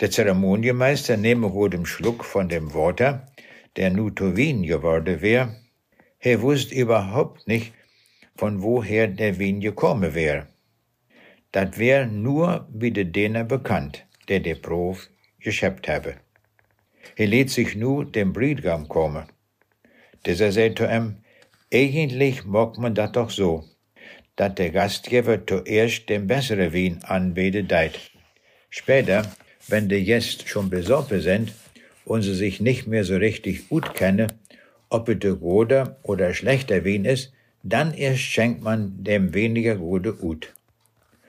Der 0.00 0.10
Zeremoniemeister 0.10 1.16
nehme 1.16 1.52
wohl 1.52 1.70
den 1.70 1.86
Schluck 1.86 2.24
von 2.24 2.48
dem 2.48 2.74
Water, 2.74 3.26
der 3.76 3.90
nu 3.90 4.10
zu 4.10 4.36
Wien 4.36 4.62
geworden 4.62 5.20
wär. 5.20 5.56
Er 6.18 6.42
wusste 6.42 6.74
überhaupt 6.74 7.46
nicht, 7.48 7.72
von 8.36 8.62
woher 8.62 9.08
der 9.08 9.38
Wien 9.38 9.60
gekommen 9.60 10.14
wär. 10.14 10.48
Dat 11.52 11.78
wär 11.78 12.06
nur 12.06 12.68
wie 12.72 12.90
de 12.90 13.04
Däner 13.04 13.44
bekannt, 13.44 14.06
der 14.28 14.40
de 14.40 14.54
Prof 14.54 15.08
geschäbt 15.40 15.88
habe. 15.88 16.14
Er 17.16 17.26
lädt 17.26 17.50
sich 17.50 17.74
nu 17.76 18.04
dem 18.04 18.32
Bräutigam 18.32 18.88
kommen. 18.88 19.26
Dieser 20.26 20.52
sagt 20.52 20.78
zu 20.78 20.84
ihm, 20.84 21.16
eigentlich 21.72 22.44
mag 22.44 22.78
man 22.78 22.94
dat 22.94 23.16
doch 23.16 23.30
so, 23.30 23.64
dat 24.36 24.58
der 24.58 24.70
Gastgeber 24.70 25.44
zuerst 25.46 26.08
den 26.08 26.26
besseren 26.26 26.72
Wein 26.72 27.02
anbeten 27.04 27.68
deit. 27.68 27.98
Später, 28.68 29.30
wenn 29.68 29.88
die 29.88 30.04
Gäste 30.04 30.46
schon 30.46 30.70
besoffen 30.70 31.20
sind 31.20 31.52
und 32.10 32.22
sie 32.22 32.34
sich 32.34 32.60
nicht 32.60 32.88
mehr 32.88 33.04
so 33.04 33.14
richtig 33.14 33.68
gut 33.68 33.94
kennen, 33.94 34.32
ob 34.88 35.08
es 35.08 35.38
guter 35.38 35.96
oder 36.02 36.34
schlechter 36.34 36.84
Wein 36.84 37.04
ist, 37.04 37.32
dann 37.62 37.94
erst 37.94 38.22
schenkt 38.22 38.64
man 38.64 39.04
dem 39.04 39.32
weniger 39.32 39.76
gute 39.76 40.20
Ut. 40.20 40.52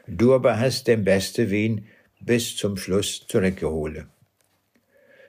Du 0.07 0.33
aber 0.33 0.59
hast 0.59 0.87
den 0.87 1.03
besten 1.03 1.51
Wein 1.51 1.85
bis 2.19 2.57
zum 2.57 2.77
Schluss 2.77 3.27
zurückgeholt. 3.27 4.07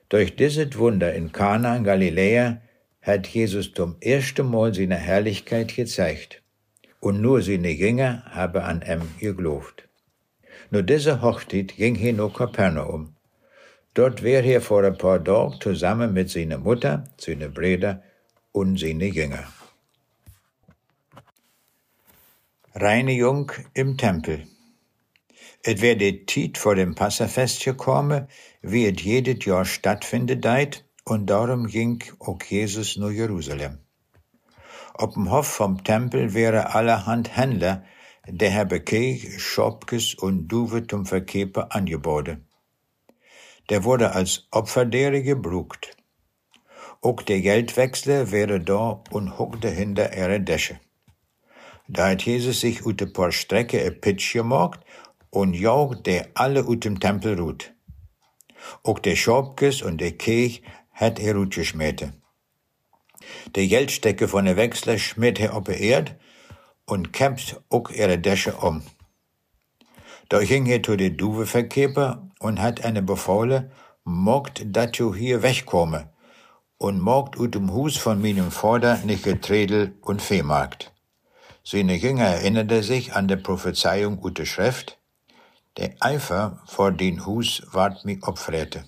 Durch 0.09 0.35
dieses 0.37 0.79
Wunder 0.79 1.13
in 1.13 1.33
Kana 1.33 1.77
in 1.77 1.85
Galiläa 1.85 2.63
hat 3.03 3.27
Jesus 3.27 3.75
zum 3.75 3.97
ersten 4.01 4.51
Mal 4.51 4.73
seine 4.73 4.97
Herrlichkeit 4.97 5.77
gezeigt. 5.77 6.41
Und 6.99 7.21
nur 7.21 7.43
seine 7.43 7.73
Jünger 7.73 8.23
haben 8.31 8.63
an 8.63 8.83
ihm 8.89 9.03
geglaubt. 9.21 9.87
Nur 10.71 10.83
diese 10.83 11.21
Hochzeit 11.21 11.77
ging 11.77 11.97
er 11.97 12.15
nach 12.15 12.33
Kapernaum. 12.33 13.17
Dort 13.95 14.23
wäre 14.23 14.47
er 14.47 14.61
vor 14.63 14.83
ein 14.85 14.97
paar 14.97 15.23
Tagen 15.23 15.61
zusammen 15.61 16.13
mit 16.15 16.31
seiner 16.31 16.59
Mutter, 16.59 17.05
seinen 17.19 17.53
Brüdern 17.53 18.03
und 18.53 18.79
seinen 18.79 19.13
Jünger. 19.13 19.45
Reinigung 22.75 23.53
im 23.75 23.99
Tempel. 23.99 24.47
Et 25.63 25.83
wär 25.83 25.95
die 25.95 26.25
Tiet 26.25 26.57
vor 26.57 26.75
dem 26.75 26.95
Passafest 26.95 27.65
gekommen, 27.65 28.29
wie 28.63 28.87
et 28.87 29.01
jedes 29.03 29.45
Jahr 29.45 29.67
stattfindet 29.67 30.45
deit, 30.45 30.85
und 31.05 31.27
darum 31.27 31.67
ging 31.67 32.03
auch 32.19 32.41
Jesus 32.43 32.97
nach 32.97 33.11
Jerusalem. 33.11 33.79
Op 34.95 35.15
dem 35.15 35.31
Hof 35.31 35.47
vom 35.47 35.85
Tempel 35.85 36.33
wäre 36.33 36.75
allerhand 36.75 37.37
Händler, 37.37 37.85
der 38.27 38.55
habe 38.55 38.81
Keich, 38.81 39.41
Schopkes 39.43 40.15
und 40.15 40.49
Duwe 40.49 40.87
zum 40.87 41.07
Verkehr 41.07 41.49
angeboten. 41.71 42.47
Der 43.71 43.85
wurde 43.85 44.13
als 44.13 44.49
Opferdere 44.51 45.23
gebrucht. 45.23 45.97
Auch 47.01 47.23
der 47.23 47.41
Geldwechsler 47.41 48.31
wäre 48.31 48.61
da 48.61 49.03
und 49.11 49.39
huckte 49.39 49.69
hinter 49.69 50.17
ihre 50.17 50.41
Däsche. 50.41 50.79
Da 51.89 52.11
hat 52.11 52.23
Jesus 52.23 52.61
sich 52.61 52.87
ut 52.87 53.01
de 53.01 53.09
paar 53.09 53.33
Strecke 53.33 53.81
e 53.81 53.91
Pitsch 53.91 54.33
gemacht 54.33 54.81
und 55.31 55.55
jaucht 55.55 56.07
der 56.07 56.29
alle 56.35 56.65
ut 56.65 56.85
dem 56.85 57.01
Tempel 57.01 57.39
ruht. 57.41 57.75
Auch 58.85 58.99
der 58.99 59.17
Schopkes 59.17 59.83
und 59.83 60.01
der 60.01 60.17
Keich 60.17 60.63
hat 60.93 61.19
er 61.19 61.35
ruht 61.35 61.55
geschmähte. 61.55 62.13
Der 63.55 63.67
Geldstecke 63.67 64.29
von 64.29 64.45
der 64.45 64.57
Wechsler 64.57 64.99
schmiert 64.99 65.41
er 65.41 65.57
op 65.57 65.69
Erd 65.69 66.17
und 66.87 67.13
kämpft 67.13 67.61
auch 67.69 67.91
ihre 67.91 68.19
Däsche 68.19 68.57
um. 68.57 68.83
Da 70.29 70.43
ging 70.45 70.67
er 70.67 70.83
zu 70.83 70.97
der 70.97 71.11
Duwe 71.11 71.47
verkeper 71.47 72.31
und 72.43 72.61
hat 72.61 72.85
eine 72.85 73.03
befohlen, 73.03 73.71
mogt 74.05 74.63
dat 74.67 74.99
du 74.99 75.15
hier 75.15 75.43
wegkomme 75.43 76.11
und 76.79 77.01
mogt 77.01 77.39
ut 77.39 77.55
dem 77.55 77.73
Hus 77.73 77.97
von 77.97 78.21
meinem 78.21 78.51
Vater 78.51 78.99
nicht 79.05 79.23
getredel 79.23 79.95
und 80.01 80.21
Fehmarkt. 80.21 80.93
Seine 81.65 81.95
Jünger 81.95 82.25
erinnerte 82.25 82.83
sich 82.83 83.15
an 83.15 83.29
der 83.29 83.37
Prophezeiung 83.37 84.19
ut 84.19 84.39
der 84.39 84.47
Schrift, 84.47 84.99
der 85.77 85.95
Eifer 86.01 86.59
vor 86.67 86.91
den 86.91 87.25
Hus 87.25 87.63
ward 87.71 88.05
mi 88.05 88.19
opfrete. 88.21 88.85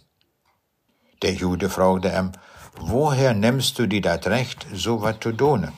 Der 1.22 1.34
Jude 1.34 1.70
fragte 1.70 2.08
ihm, 2.08 2.32
woher 2.76 3.32
nimmst 3.32 3.78
du 3.78 3.86
dir 3.86 4.02
dat 4.02 4.26
Recht, 4.26 4.66
so 4.72 5.00
wat 5.00 5.22
zu 5.22 5.32
tun? 5.32 5.72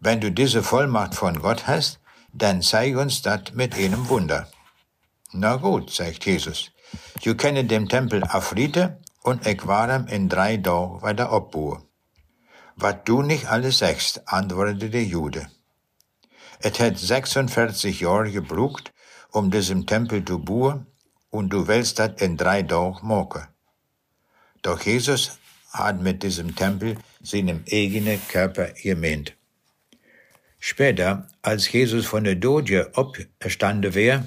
Wenn 0.00 0.20
du 0.20 0.32
diese 0.32 0.62
Vollmacht 0.62 1.14
von 1.14 1.40
Gott 1.40 1.68
hast, 1.68 2.00
dann 2.32 2.60
zeig 2.60 2.96
uns 2.96 3.22
dat 3.22 3.54
mit 3.54 3.74
einem 3.74 4.08
Wunder. 4.08 4.48
Na 5.32 5.56
gut, 5.56 5.90
sagt 5.90 6.26
Jesus, 6.26 6.72
du 7.22 7.34
kenne 7.34 7.64
dem 7.64 7.88
Tempel 7.88 8.24
Afrite 8.24 8.98
und 9.22 9.44
war 9.66 10.08
in 10.08 10.28
drei 10.28 10.56
Tagen 10.56 11.02
weiter 11.02 11.32
Obbuhr. 11.32 11.82
Wat 12.76 13.08
du 13.08 13.22
nicht 13.22 13.46
alles 13.46 13.78
sagst, 13.78 14.26
antwortete 14.26 14.90
der 14.90 15.04
Jude. 15.04 15.46
Et 16.62 16.78
hat 16.80 16.98
46 16.98 18.00
Jahre 18.00 18.30
gebrucht, 18.30 18.92
um 19.30 19.50
diesem 19.50 19.86
Tempel 19.86 20.24
zu 20.24 20.38
bauen, 20.38 20.86
und 21.30 21.50
du 21.50 21.68
willst 21.68 21.98
dat 21.98 22.20
in 22.20 22.36
drei 22.36 22.62
Tagen 22.62 23.06
machen. 23.06 23.46
Doch 24.62 24.80
Jesus 24.80 25.38
hat 25.72 26.00
mit 26.00 26.22
diesem 26.22 26.54
Tempel 26.56 26.96
seinem 27.22 27.64
eigenen 27.70 28.20
Körper 28.28 28.72
gemeint. 28.72 29.36
Später, 30.58 31.28
als 31.42 31.70
Jesus 31.72 32.06
von 32.06 32.24
der 32.24 32.34
Doge 32.34 32.90
auferstanden 32.94 33.94
wäre, 33.94 34.26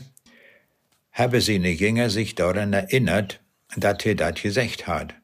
habe 1.13 1.41
seine 1.41 1.72
Jünger 1.72 2.10
sich 2.10 2.36
daran 2.36 2.74
erinnert, 2.74 3.41
dass 3.77 4.05
er 4.05 4.15
das 4.15 4.41
gesagt 4.41 4.88
hat. 4.88 5.15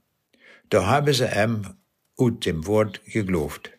Da 0.70 0.86
habe 0.86 1.14
sie 1.14 1.26
ihm 1.26 1.76
ut 2.18 2.46
dem 2.46 2.68
Wort 2.68 3.02
geglaubt. 3.06 3.72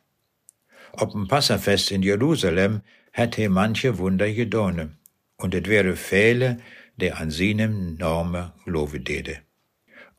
Ob 0.93 1.13
dem 1.13 1.29
Passafest 1.29 1.93
in 1.93 2.03
Jerusalem 2.03 2.83
hat 3.13 3.39
er 3.39 3.49
manche 3.49 3.99
Wunder 3.99 4.31
getan, 4.33 4.97
und 5.37 5.55
es 5.55 5.67
wäre 5.67 5.97
viele, 5.97 6.59
der 6.97 7.19
an 7.19 7.31
seinem 7.31 7.95
Namen 7.95 8.53
glauben 8.65 9.05
täte. 9.05 9.39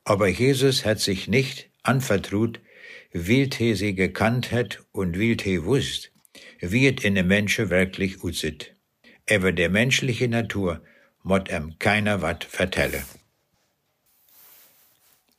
Aber 0.04 0.28
Jesus 0.28 0.84
hat 0.84 0.98
sich 0.98 1.28
nicht 1.28 1.70
anvertraut, 1.82 2.60
wie 3.12 3.48
er 3.48 3.76
sie 3.76 3.94
gekannt 3.94 4.50
hat 4.50 4.82
und 4.92 5.18
wie 5.18 5.36
er 5.36 5.64
wusst, 5.64 6.10
wie 6.60 6.88
es 6.88 7.04
in 7.04 7.14
den 7.14 7.26
Menschen 7.26 7.70
wirklich 7.70 8.24
aussieht. 8.24 8.74
Aber 9.28 9.52
der 9.52 9.68
menschliche 9.68 10.28
Natur 10.28 10.82
mott 11.22 11.48
ihm 11.50 11.76
keiner 11.78 12.22
wat 12.22 12.44
vertelle. 12.44 13.04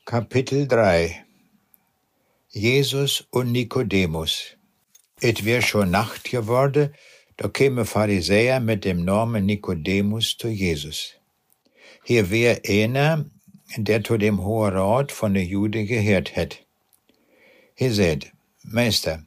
Kapitel 0.05 0.67
3 0.67 1.25
Jesus 2.49 3.25
und 3.31 3.51
Nikodemus 3.51 4.55
Et 5.21 5.45
wär 5.45 5.61
schon 5.61 5.91
Nacht 5.91 6.29
geworden, 6.29 6.93
da 7.37 7.47
käme 7.47 7.85
Pharisäer 7.85 8.59
mit 8.59 8.85
dem 8.85 9.05
Namen 9.05 9.45
Nikodemus 9.45 10.37
zu 10.37 10.49
Jesus. 10.49 11.13
Hier 12.03 12.29
wär 12.29 12.61
einer, 12.67 13.25
der 13.77 14.03
zu 14.03 14.17
dem 14.17 14.43
Hohen 14.43 14.73
Rat 14.75 15.11
von 15.11 15.33
der 15.33 15.45
Jude 15.45 15.85
gehört 15.85 16.35
hätt. 16.35 16.65
He 17.75 17.89
said, 17.89 18.31
Meister, 18.63 19.25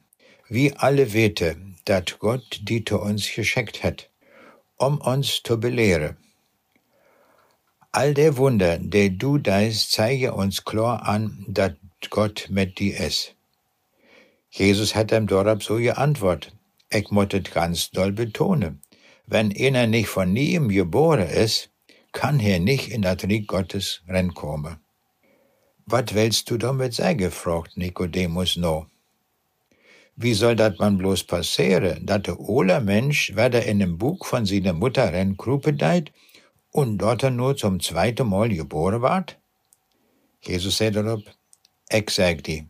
Wie 0.49 0.73
alle 0.73 1.11
wete, 1.11 1.57
dat 1.83 2.19
Gott 2.19 2.61
die 2.63 2.85
zu 2.85 3.01
uns 3.01 3.29
geschickt 3.33 3.83
hat, 3.83 4.09
um 4.77 5.01
uns 5.01 5.41
zu 5.43 5.59
belehren. 5.59 6.17
All 7.91 8.13
der 8.13 8.37
Wunder, 8.37 8.77
die 8.77 9.17
du 9.17 9.37
deist, 9.37 9.91
zeige 9.91 10.33
uns 10.33 10.65
klar 10.65 11.07
an, 11.07 11.45
dat 11.47 11.77
Gott 12.09 12.47
mit 12.49 12.79
dir 12.79 12.99
ist. 12.99 13.35
Jesus 14.49 14.93
hat 14.95 15.11
ihm 15.11 15.27
darauf 15.27 15.63
so 15.63 15.75
geantwortet, 15.77 16.53
ich 16.91 17.09
mottet 17.11 17.51
ganz 17.51 17.89
doll 17.91 18.11
betonen, 18.11 18.81
wenn 19.25 19.55
einer 19.55 19.87
nicht 19.87 20.09
von 20.09 20.35
ihm 20.35 20.69
geboren 20.69 21.27
ist, 21.27 21.69
kann 22.11 22.39
er 22.39 22.59
nicht 22.59 22.89
in 22.89 23.01
das 23.01 23.23
Reich 23.23 23.47
Gottes 23.47 24.01
reinkommen. 24.07 24.77
Was 25.85 26.13
willst 26.13 26.49
du 26.49 26.57
damit 26.57 26.93
sagen? 26.93 27.31
fragt 27.31 27.77
Nikodemus 27.77 28.57
no. 28.57 28.87
Wie 30.15 30.33
soll 30.33 30.55
dat 30.55 30.79
man 30.79 30.97
bloß 30.97 31.23
passieren, 31.23 32.05
dat 32.05 32.27
der 32.27 32.39
oler 32.39 32.81
Mensch 32.81 33.35
werde 33.35 33.59
in 33.59 33.79
dem 33.79 33.97
Bug 33.97 34.25
von 34.25 34.45
seiner 34.45 34.73
Mutter 34.73 35.13
ren 35.13 35.37
Krupe 35.37 35.73
deit 35.73 36.11
und 36.71 36.97
dort 36.97 37.23
er 37.23 37.31
nur 37.31 37.55
zum 37.55 37.79
zweiten 37.79 38.27
Mal 38.27 38.49
geboren 38.49 39.01
ward? 39.01 39.37
Jesus 40.41 40.77
sagt 40.77 40.95
darauf, 40.95 41.21
ich 41.89 42.09
sag 42.09 42.43
die, 42.43 42.67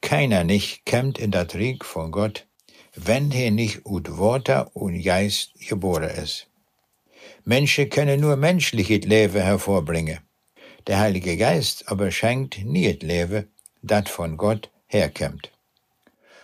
keiner 0.00 0.44
nicht 0.44 0.84
kämmt 0.84 1.18
in 1.18 1.30
dat 1.30 1.54
Rieg 1.54 1.84
von 1.84 2.10
Gott, 2.10 2.46
wenn 2.94 3.30
er 3.30 3.50
nicht 3.50 3.86
ut 3.86 4.16
Worte 4.16 4.70
und 4.74 5.02
Geist 5.02 5.52
geboren 5.68 6.10
ist. 6.10 6.46
Menschen 7.44 7.88
können 7.90 8.20
nur 8.20 8.36
menschliches 8.36 9.04
Leben 9.04 9.42
hervorbringen. 9.42 10.18
Der 10.86 10.98
Heilige 10.98 11.36
Geist 11.36 11.88
aber 11.88 12.10
schenkt 12.10 12.64
nie 12.64 12.92
das 12.92 13.02
Leben, 13.02 13.48
dat 13.82 14.08
von 14.08 14.36
Gott 14.36 14.70
herkommt. 14.86 15.50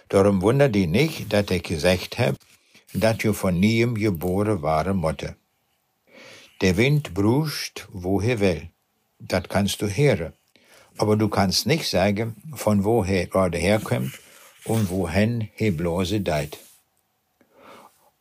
Darum 0.08 0.42
wundert 0.42 0.74
die 0.74 0.86
nicht, 0.86 1.32
dat 1.32 1.50
ich 1.50 1.64
gesagt 1.64 2.18
hab, 2.18 2.36
dat 2.92 3.22
du 3.22 3.32
von 3.32 3.58
niem 3.58 3.94
geboren 3.94 4.62
waren 4.62 4.96
motte. 4.96 5.36
Der 6.62 6.78
Wind 6.78 7.12
bruscht, 7.12 7.86
wo 7.92 8.20
er 8.20 8.40
will. 8.40 8.70
Dat 9.18 9.50
kannst 9.50 9.82
du 9.82 9.88
hören. 9.88 10.32
Aber 10.96 11.16
du 11.16 11.28
kannst 11.28 11.66
nicht 11.66 11.86
sagen, 11.86 12.36
von 12.54 12.82
wo 12.84 13.04
er 13.04 13.26
gerade 13.26 13.58
herkommt 13.58 14.18
und 14.64 14.88
wohin 14.88 15.50
er 15.58 15.72
bloße 15.72 16.22
deit. 16.22 16.58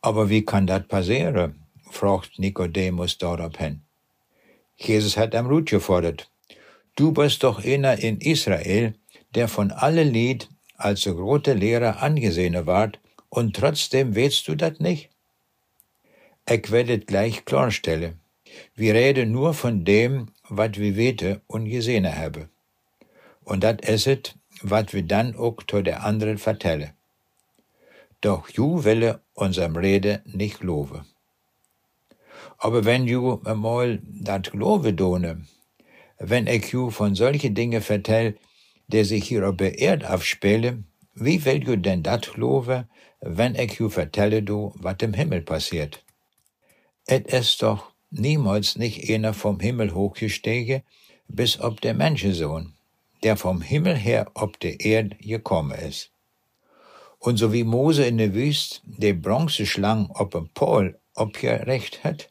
Aber 0.02 0.28
wie 0.28 0.44
kann 0.44 0.66
dat 0.66 0.88
passieren? 0.88 1.62
fragt 1.90 2.38
Nikodemus 2.38 3.16
daraufhin. 3.16 3.80
Jesus 4.76 5.16
hat 5.16 5.34
am 5.34 5.46
Rut 5.46 5.70
gefordert. 5.70 6.30
Du 6.94 7.12
bist 7.12 7.42
doch 7.42 7.64
einer 7.64 7.98
in 7.98 8.20
Israel, 8.20 8.94
der 9.34 9.48
von 9.48 9.70
alle 9.70 10.02
Lied 10.02 10.48
als 10.76 11.02
so 11.02 11.14
große 11.14 11.54
Lehrer 11.54 12.02
angesehen 12.02 12.66
ward, 12.66 12.98
und 13.30 13.56
trotzdem 13.56 14.14
weißt 14.14 14.46
du 14.46 14.54
dat 14.54 14.80
nicht? 14.80 15.08
Ich 16.48 16.70
werde 16.70 16.98
gleich 16.98 17.44
klarstellen. 17.44 18.20
Wir 18.74 18.94
reden 18.94 19.32
nur 19.32 19.54
von 19.54 19.84
dem, 19.84 20.28
wat 20.48 20.78
wir 20.78 20.96
wete 20.96 21.40
und 21.46 21.68
gesehen 21.68 22.06
habe. 22.06 22.48
Und 23.44 23.62
dat 23.64 23.84
esset, 23.84 24.36
wat 24.62 24.92
wir 24.92 25.02
dann 25.02 25.36
auch 25.36 25.62
zu 25.66 25.82
der 25.82 26.04
anderen 26.04 26.38
vertelle. 26.38 26.94
Doch 28.20 28.48
ju 28.48 28.84
wille 28.84 29.20
unserem 29.34 29.76
Rede 29.76 30.22
nicht 30.24 30.62
lobe. 30.62 31.04
Aber 32.58 32.84
wenn 32.84 33.06
ju 33.06 33.40
einmal 33.44 34.00
dat 34.02 34.50
Glove 34.52 34.92
done, 34.92 35.44
wenn 36.18 36.46
ich 36.46 36.72
ju 36.72 36.90
von 36.90 37.14
solche 37.14 37.50
Dinge 37.50 37.80
vertell, 37.80 38.36
der 38.88 39.04
sich 39.04 39.28
hier 39.28 39.48
auf 39.48 39.56
der 39.56 39.78
Erd 39.78 40.04
afspele, 40.04 40.82
wie 41.14 41.44
will 41.44 41.62
ju 41.62 41.76
denn 41.76 42.02
dat 42.02 42.32
glove, 42.34 42.88
wenn 43.20 43.54
ich 43.54 43.78
ju 43.78 43.88
vertelle 43.88 44.42
du, 44.42 44.72
wat 44.76 45.02
im 45.02 45.14
Himmel 45.14 45.42
passiert? 45.42 46.04
Et 47.06 47.26
ist 47.32 47.62
doch 47.62 47.92
niemals 48.18 48.76
nicht 48.76 49.10
einer 49.10 49.34
vom 49.34 49.60
Himmel 49.60 49.94
hochgestiegen, 49.94 50.82
bis 51.28 51.60
ob 51.60 51.80
der 51.80 51.94
Menschensohn, 51.94 52.74
der 53.22 53.36
vom 53.36 53.60
Himmel 53.60 53.96
her 53.96 54.30
ob 54.34 54.60
der 54.60 54.80
Erd 54.80 55.18
gekommen 55.20 55.78
ist. 55.78 56.10
Und 57.18 57.38
so 57.38 57.52
wie 57.52 57.64
Mose 57.64 58.04
in 58.06 58.18
der 58.18 58.34
Wüste 58.34 58.80
der 58.84 59.14
Bronzeschlang 59.14 60.10
ob 60.14 60.32
dem 60.32 60.48
Pol 60.50 60.98
obgerecht 61.14 62.04
hat, 62.04 62.30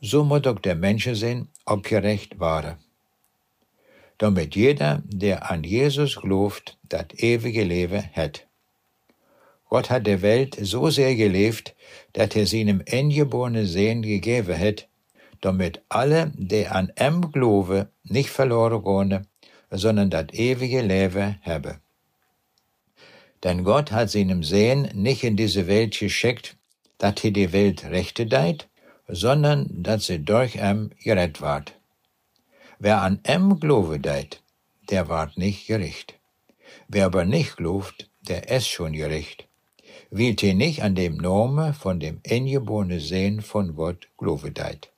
so 0.00 0.24
muss 0.24 0.46
auch 0.46 0.58
der 0.58 0.74
Menschensohn 0.74 1.48
obgerecht 1.64 2.38
waren 2.38 2.76
damit 4.18 4.56
jeder, 4.56 5.02
der 5.04 5.50
an 5.50 5.64
Jesus 5.64 6.16
glaubt, 6.16 6.78
das 6.88 7.06
ewige 7.16 7.64
Leben 7.64 8.02
hat. 8.14 8.46
Gott 9.68 9.90
hat 9.90 10.06
der 10.06 10.22
Welt 10.22 10.56
so 10.60 10.90
sehr 10.90 11.14
gelebt, 11.16 11.74
dass 12.12 12.34
er 12.36 12.46
seinem 12.46 12.82
eingeborenen 12.90 13.66
Sehen 13.66 14.02
gegeben 14.02 14.58
hat, 14.58 14.88
damit 15.40 15.82
alle, 15.88 16.32
die 16.36 16.66
an 16.66 16.92
ihm 16.98 17.32
glauben, 17.32 17.86
nicht 18.04 18.30
verloren 18.30 18.82
gehen, 18.82 19.26
sondern 19.70 20.10
das 20.10 20.26
ewige 20.32 20.82
Leben 20.82 21.38
haben. 21.42 21.80
Denn 23.42 23.64
Gott 23.64 23.92
hat 23.92 24.10
seinem 24.10 24.42
Sehen 24.42 24.88
nicht 24.94 25.22
in 25.22 25.36
diese 25.36 25.66
Welt 25.66 25.98
geschickt, 25.98 26.56
dass 26.98 27.22
er 27.22 27.30
die 27.30 27.52
Welt 27.52 27.84
rechte 27.84 28.26
deit, 28.26 28.68
sondern 29.08 29.68
dass 29.82 30.06
sie 30.06 30.24
durch 30.24 30.56
ihm 30.56 30.90
gerettet 31.02 31.40
ward. 31.40 31.74
Wer 32.78 33.02
an 33.02 33.20
em 33.22 33.60
Glove 33.60 34.00
deit, 34.00 34.42
der 34.90 35.08
ward 35.08 35.36
nicht 35.36 35.66
gerecht. 35.66 36.14
Wer 36.88 37.06
aber 37.06 37.24
nicht 37.24 37.56
glaubt, 37.56 38.10
der 38.20 38.48
ist 38.48 38.68
schon 38.68 38.92
gerecht. 38.92 39.46
Wielt 40.10 40.42
ihr 40.42 40.54
nicht 40.54 40.82
an 40.82 40.94
dem 40.94 41.16
Nome 41.16 41.72
von 41.72 42.00
dem 42.00 42.20
eingeborene 42.28 43.00
Sehen 43.00 43.42
von 43.42 43.74
Gott 43.74 44.08
Glove 44.16 44.50
deit. 44.50 44.90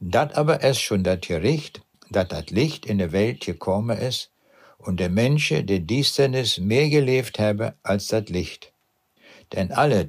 Dat 0.00 0.34
aber 0.36 0.62
ist 0.62 0.80
schon 0.80 1.02
dat 1.02 1.22
Gericht, 1.22 1.80
dat 2.10 2.30
dat 2.32 2.50
Licht 2.50 2.84
in 2.86 2.98
der 2.98 3.12
Welt 3.12 3.40
gekommen 3.40 3.96
ist 3.96 4.30
und 4.78 5.00
der 5.00 5.08
Mensch 5.08 5.48
der 5.48 5.80
Diensternis 5.80 6.58
mehr 6.58 6.88
gelebt 6.90 7.38
habe 7.38 7.74
als 7.82 8.08
dat 8.08 8.28
Licht. 8.28 8.72
Denn 9.52 9.72
alles, 9.72 10.08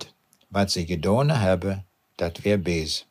was 0.49 0.73
sie 0.73 0.85
gedone 0.85 1.39
habe, 1.39 1.83
dat 2.17 2.43
wär 2.43 2.57
bes. 2.57 3.05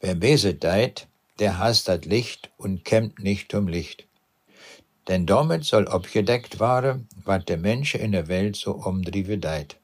Wer 0.00 0.16
beset 0.16 0.64
deit, 0.64 1.06
der 1.38 1.58
hasst 1.58 1.86
das 1.86 2.04
Licht 2.04 2.50
und 2.56 2.84
kämmt 2.84 3.20
nicht 3.20 3.54
um 3.54 3.68
Licht. 3.68 4.06
Denn 5.06 5.26
damit 5.26 5.64
soll 5.64 5.86
abgedeckt 5.86 6.58
waren, 6.58 7.08
wat 7.24 7.48
der 7.48 7.58
Mensch 7.58 7.94
in 7.94 8.10
der 8.10 8.26
Welt 8.26 8.56
so 8.56 8.72
umdriebe 8.72 9.38
deit. 9.38 9.76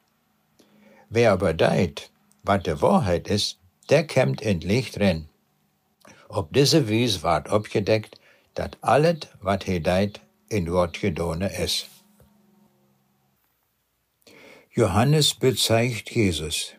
Wer 1.09 1.31
aber 1.31 1.53
deit, 1.53 2.11
wat 2.43 2.67
der 2.67 2.81
Wahrheit 2.81 3.29
ist, 3.29 3.59
der 3.89 4.05
kämmt 4.05 4.41
in 4.41 4.59
Licht 4.59 4.99
renn. 4.99 5.28
Ob 6.31 6.53
diese 6.53 6.87
Wies 6.87 7.23
ward 7.23 7.49
abgedeckt, 7.49 8.19
dat 8.53 8.77
alles, 8.81 9.27
wat 9.41 9.63
he 9.63 9.79
deit, 9.79 10.21
in 10.47 10.71
Wort 10.71 11.01
gedone 11.01 11.49
is. 11.49 11.87
Johannes 14.71 15.33
bezeigt 15.33 16.11
Jesus. 16.11 16.75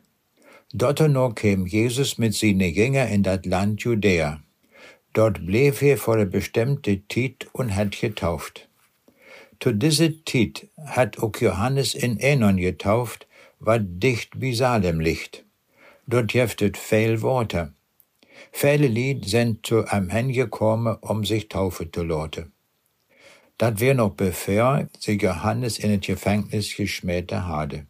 Noch 0.72 1.34
käm 1.34 1.66
Jesus 1.66 2.16
mit 2.18 2.34
seinen 2.34 2.72
Jünger 2.72 3.08
in 3.08 3.24
dat 3.24 3.44
Land 3.44 3.82
Judäa. 3.82 4.40
Dort 5.14 5.44
blieb 5.44 5.82
er 5.82 5.96
vor 5.96 6.16
der 6.16 6.26
bestimmte 6.26 7.00
Tit 7.08 7.48
und 7.52 7.74
hat 7.74 8.00
getauft. 8.00 8.68
Zu 9.58 9.72
dieser 9.72 10.10
Tit 10.24 10.68
hat 10.86 11.18
auch 11.18 11.36
Johannes 11.40 11.94
in 11.94 12.20
Enon 12.20 12.58
getauft, 12.58 13.26
wat 13.58 13.82
dicht 13.84 14.40
wie 14.40 14.54
Salem 14.54 15.00
liegt. 15.00 15.44
Dort 16.06 16.32
jeftet 16.32 16.78
viel 16.78 17.20
Worte. 17.20 17.72
Viele 18.52 18.88
Lied 18.88 19.26
sind 19.26 19.66
zu 19.66 19.84
einem 19.86 20.10
hingekommen, 20.10 20.96
um 21.00 21.24
sich 21.24 21.48
taufe 21.48 21.90
zu 21.90 22.02
lassen. 22.02 22.52
Dat 23.58 23.80
wär 23.80 23.94
noch 23.94 24.14
bevor 24.14 24.88
sie 24.98 25.18
Johannes 25.18 25.78
in 25.78 25.96
das 25.96 26.06
Gefängnis 26.06 26.74
geschmähte 26.76 27.46
hatte. 27.46 27.86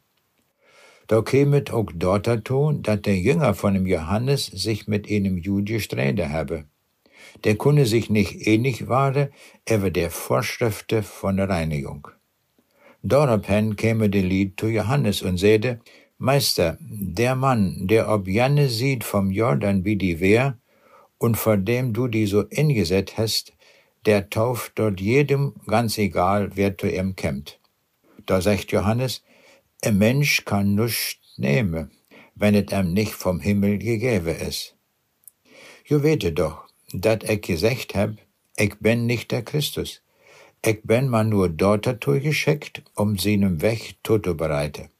Da 1.07 1.23
kämet 1.23 1.73
auch 1.73 1.91
dort 1.95 2.27
dazu, 2.27 2.73
dat 2.73 3.07
der 3.07 3.19
Jünger 3.19 3.55
von 3.55 3.75
dem 3.75 3.87
Johannes 3.87 4.47
sich 4.47 4.87
mit 4.87 5.11
einem 5.11 5.39
Jude 5.39 5.73
gestreden 5.73 6.31
habe 6.31 6.65
der 7.45 7.57
kunne 7.57 7.87
sich 7.87 8.11
nicht 8.11 8.47
ähnlich 8.47 8.89
ware, 8.89 9.31
über 9.69 9.91
der 9.91 10.11
Vorschriften 10.11 11.03
von 11.03 11.37
der 11.37 11.49
Reinigung. 11.49 12.09
Daraufhin 13.03 13.77
käme 13.77 14.11
der 14.11 14.23
Lied 14.23 14.61
zu 14.61 14.67
Johannes 14.69 15.23
und 15.23 15.39
säde, 15.39 15.81
Meister, 16.23 16.77
der 16.81 17.35
Mann, 17.35 17.87
der 17.87 18.11
ob 18.11 18.29
Janne 18.29 18.69
sieht 18.69 19.05
vom 19.05 19.31
Jordan 19.31 19.87
wie 19.87 19.97
die 19.97 20.21
Wehr, 20.21 20.59
und 21.17 21.39
vor 21.39 21.57
dem 21.57 21.95
du 21.95 22.09
die 22.09 22.27
so 22.27 22.43
ingesetzt 22.43 23.17
hast, 23.17 23.55
der 24.05 24.29
tauft 24.29 24.73
dort 24.75 25.01
jedem, 25.01 25.55
ganz 25.67 25.97
egal, 25.97 26.51
wer 26.57 26.77
zu 26.77 26.89
ihm 26.89 27.17
kämmt. 27.17 27.59
Da 28.27 28.43
sagt 28.43 28.71
Johannes, 28.71 29.23
ein 29.83 29.97
Mensch 29.97 30.45
kann 30.45 30.75
nuscht 30.75 31.23
nehmen, 31.39 31.91
wenn 32.35 32.55
es 32.55 32.71
ihm 32.71 32.93
nicht 32.93 33.13
vom 33.13 33.41
Himmel 33.41 33.79
gegeben 33.79 34.37
ist. 34.47 34.77
Jo 35.87 36.03
wete 36.03 36.33
doch, 36.33 36.67
dat 36.93 37.25
ich 37.25 37.41
gesagt 37.41 37.95
hab, 37.95 38.11
ich 38.59 38.79
bin 38.79 39.07
nicht 39.07 39.31
der 39.31 39.43
Christus. 39.43 40.03
Ich 40.63 40.83
bin 40.83 41.09
man 41.09 41.31
nur 41.31 41.49
dort 41.49 41.89
geschickt, 42.05 42.83
um 42.95 43.17
seinem 43.17 43.63
Weg 43.63 43.97
zuzubereiten. 44.05 44.91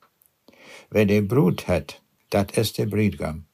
Wer 0.93 1.07
de 1.07 1.21
Brut 1.21 1.69
hat, 1.69 2.03
dat 2.31 2.57
ist 2.57 2.77
der 2.79 2.87
Briedgam. 2.87 3.45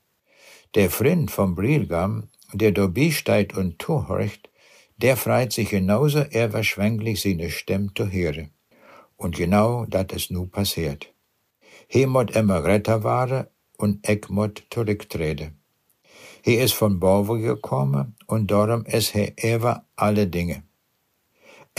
Der 0.75 0.91
Freund 0.91 1.31
vom 1.31 1.55
Briedgam, 1.55 2.29
der 2.53 2.73
dabei 2.73 3.11
steht 3.11 3.55
und 3.55 3.83
zuhorcht, 3.83 4.49
der 4.97 5.17
freit 5.19 5.53
sich 5.53 5.69
genauso 5.69 6.21
erverschwänglich 6.21 7.21
seine 7.21 7.51
Stimme 7.51 7.91
zu 7.95 8.11
hören. 8.11 8.51
Und 9.17 9.37
genau 9.37 9.85
dat 9.85 10.13
ist 10.13 10.31
nu 10.31 10.47
passiert. 10.47 11.13
He 11.89 12.07
mot 12.07 12.31
immer 12.35 12.65
retter 12.65 13.05
waren 13.05 13.47
und 13.77 14.09
ich 14.09 14.29
mot 14.31 14.65
zurücktreten. 14.71 15.61
He 16.43 16.55
ist 16.55 16.75
von 16.75 16.99
boven 16.99 17.43
gekommen 17.43 18.17
und 18.27 18.51
darum 18.51 18.87
ist 18.87 19.13
he 19.13 19.33
ever 19.37 19.85
alle 19.97 20.27
Dinge. 20.27 20.63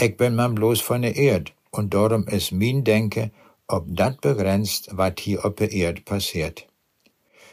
Ich 0.00 0.16
bin 0.16 0.36
man 0.36 0.54
bloß 0.54 0.80
von 0.80 1.02
der 1.02 1.16
Erd 1.16 1.52
und 1.70 1.94
darum 1.94 2.28
ist 2.28 2.52
mein 2.52 2.84
Denken 2.84 3.32
ob 3.68 3.84
dat 3.86 4.20
begrenzt, 4.20 4.96
wat 4.96 5.20
hier 5.20 5.44
op 5.44 5.56
der 5.58 5.70
Erd 5.70 6.04
passiert. 6.04 6.66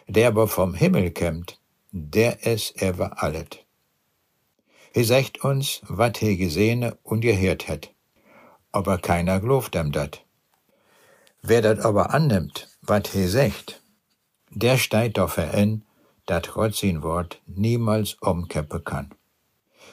Der 0.07 0.29
aber 0.29 0.47
vom 0.47 0.73
Himmel 0.73 1.11
kommt, 1.11 1.59
der 1.91 2.45
ist 2.45 2.81
ever 2.81 3.21
allet. 3.21 3.65
Er 4.93 5.03
sagt 5.03 5.43
uns, 5.43 5.81
wat 5.87 6.19
he 6.19 6.37
gesehen 6.37 6.93
und 7.03 7.19
gehört 7.19 7.67
hat. 7.67 7.91
Aber 8.71 8.97
keiner 8.97 9.41
glaubt 9.41 9.75
ihm 9.75 9.91
dat. 9.91 10.23
Wer 11.41 11.61
dat 11.61 11.79
aber 11.79 12.13
annimmt, 12.13 12.69
wat 12.81 13.09
he 13.09 13.27
sagt, 13.27 13.81
der 14.51 14.77
steigt 14.77 15.17
dafür 15.17 15.53
in, 15.53 15.83
dat 16.25 16.53
Gott 16.53 16.75
sein 16.75 17.03
Wort 17.03 17.41
niemals 17.45 18.13
umkeppen 18.21 18.83
kann. 18.85 19.09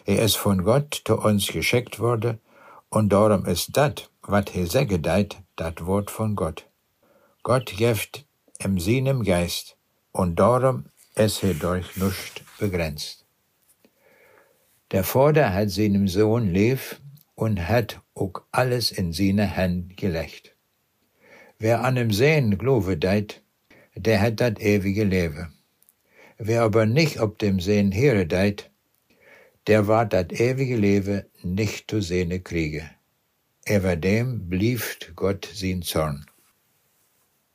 Er 0.05 0.23
ist 0.23 0.37
von 0.37 0.63
Gott 0.63 1.03
zu 1.05 1.19
uns 1.19 1.49
geschickt 1.49 1.99
worden, 1.99 2.41
und 2.89 3.13
darum 3.13 3.45
ist 3.45 3.77
dat, 3.77 4.09
wat 4.23 4.51
he 4.51 4.67
säge 4.67 5.01
deit, 5.01 5.42
dat 5.57 5.87
Wort 5.87 6.11
von 6.11 6.35
Gott. 6.37 6.67
Gott 7.43 7.77
geft 7.77 8.25
im 8.59 8.79
seinem 8.79 9.25
Geist, 9.25 9.77
und 10.13 10.37
darum 10.39 10.87
ist 11.15 11.41
he 11.41 11.55
durch 11.55 11.97
nichts 11.97 12.43
begrenzt. 12.59 13.25
Der 14.93 15.05
Vater 15.05 15.53
hat 15.53 15.71
seinem 15.71 16.07
Sohn 16.09 16.49
lieb 16.53 16.81
und 17.35 17.69
hat 17.69 18.01
auch 18.15 18.43
alles 18.51 18.93
in 18.93 19.13
seine 19.13 19.47
Hände 19.47 19.95
gelegt. 19.95 20.55
Wer 21.59 21.83
an 21.85 21.95
dem 21.95 22.11
Sehen 22.11 22.59
glaube 22.59 22.97
deit, 22.97 23.43
der 23.95 24.21
hat 24.21 24.41
dat 24.41 24.61
ewige 24.61 25.05
Leben. 25.05 25.53
Wer 26.39 26.63
aber 26.63 26.87
nicht 26.87 27.21
ob 27.21 27.39
dem 27.39 27.61
Sehen 27.61 27.93
here 27.93 28.27
deit, 28.27 28.71
der 29.67 29.87
war 29.87 30.07
dat 30.07 30.33
ewige 30.33 30.77
Leben 30.77 31.25
nicht 31.43 31.91
zu 31.91 32.01
sehne 32.01 32.41
kriege. 32.41 32.91
Über 33.69 33.95
dem 33.95 34.49
blieft 34.49 35.13
Gott 35.15 35.49
sein 35.55 35.83
Zorn. 35.83 36.27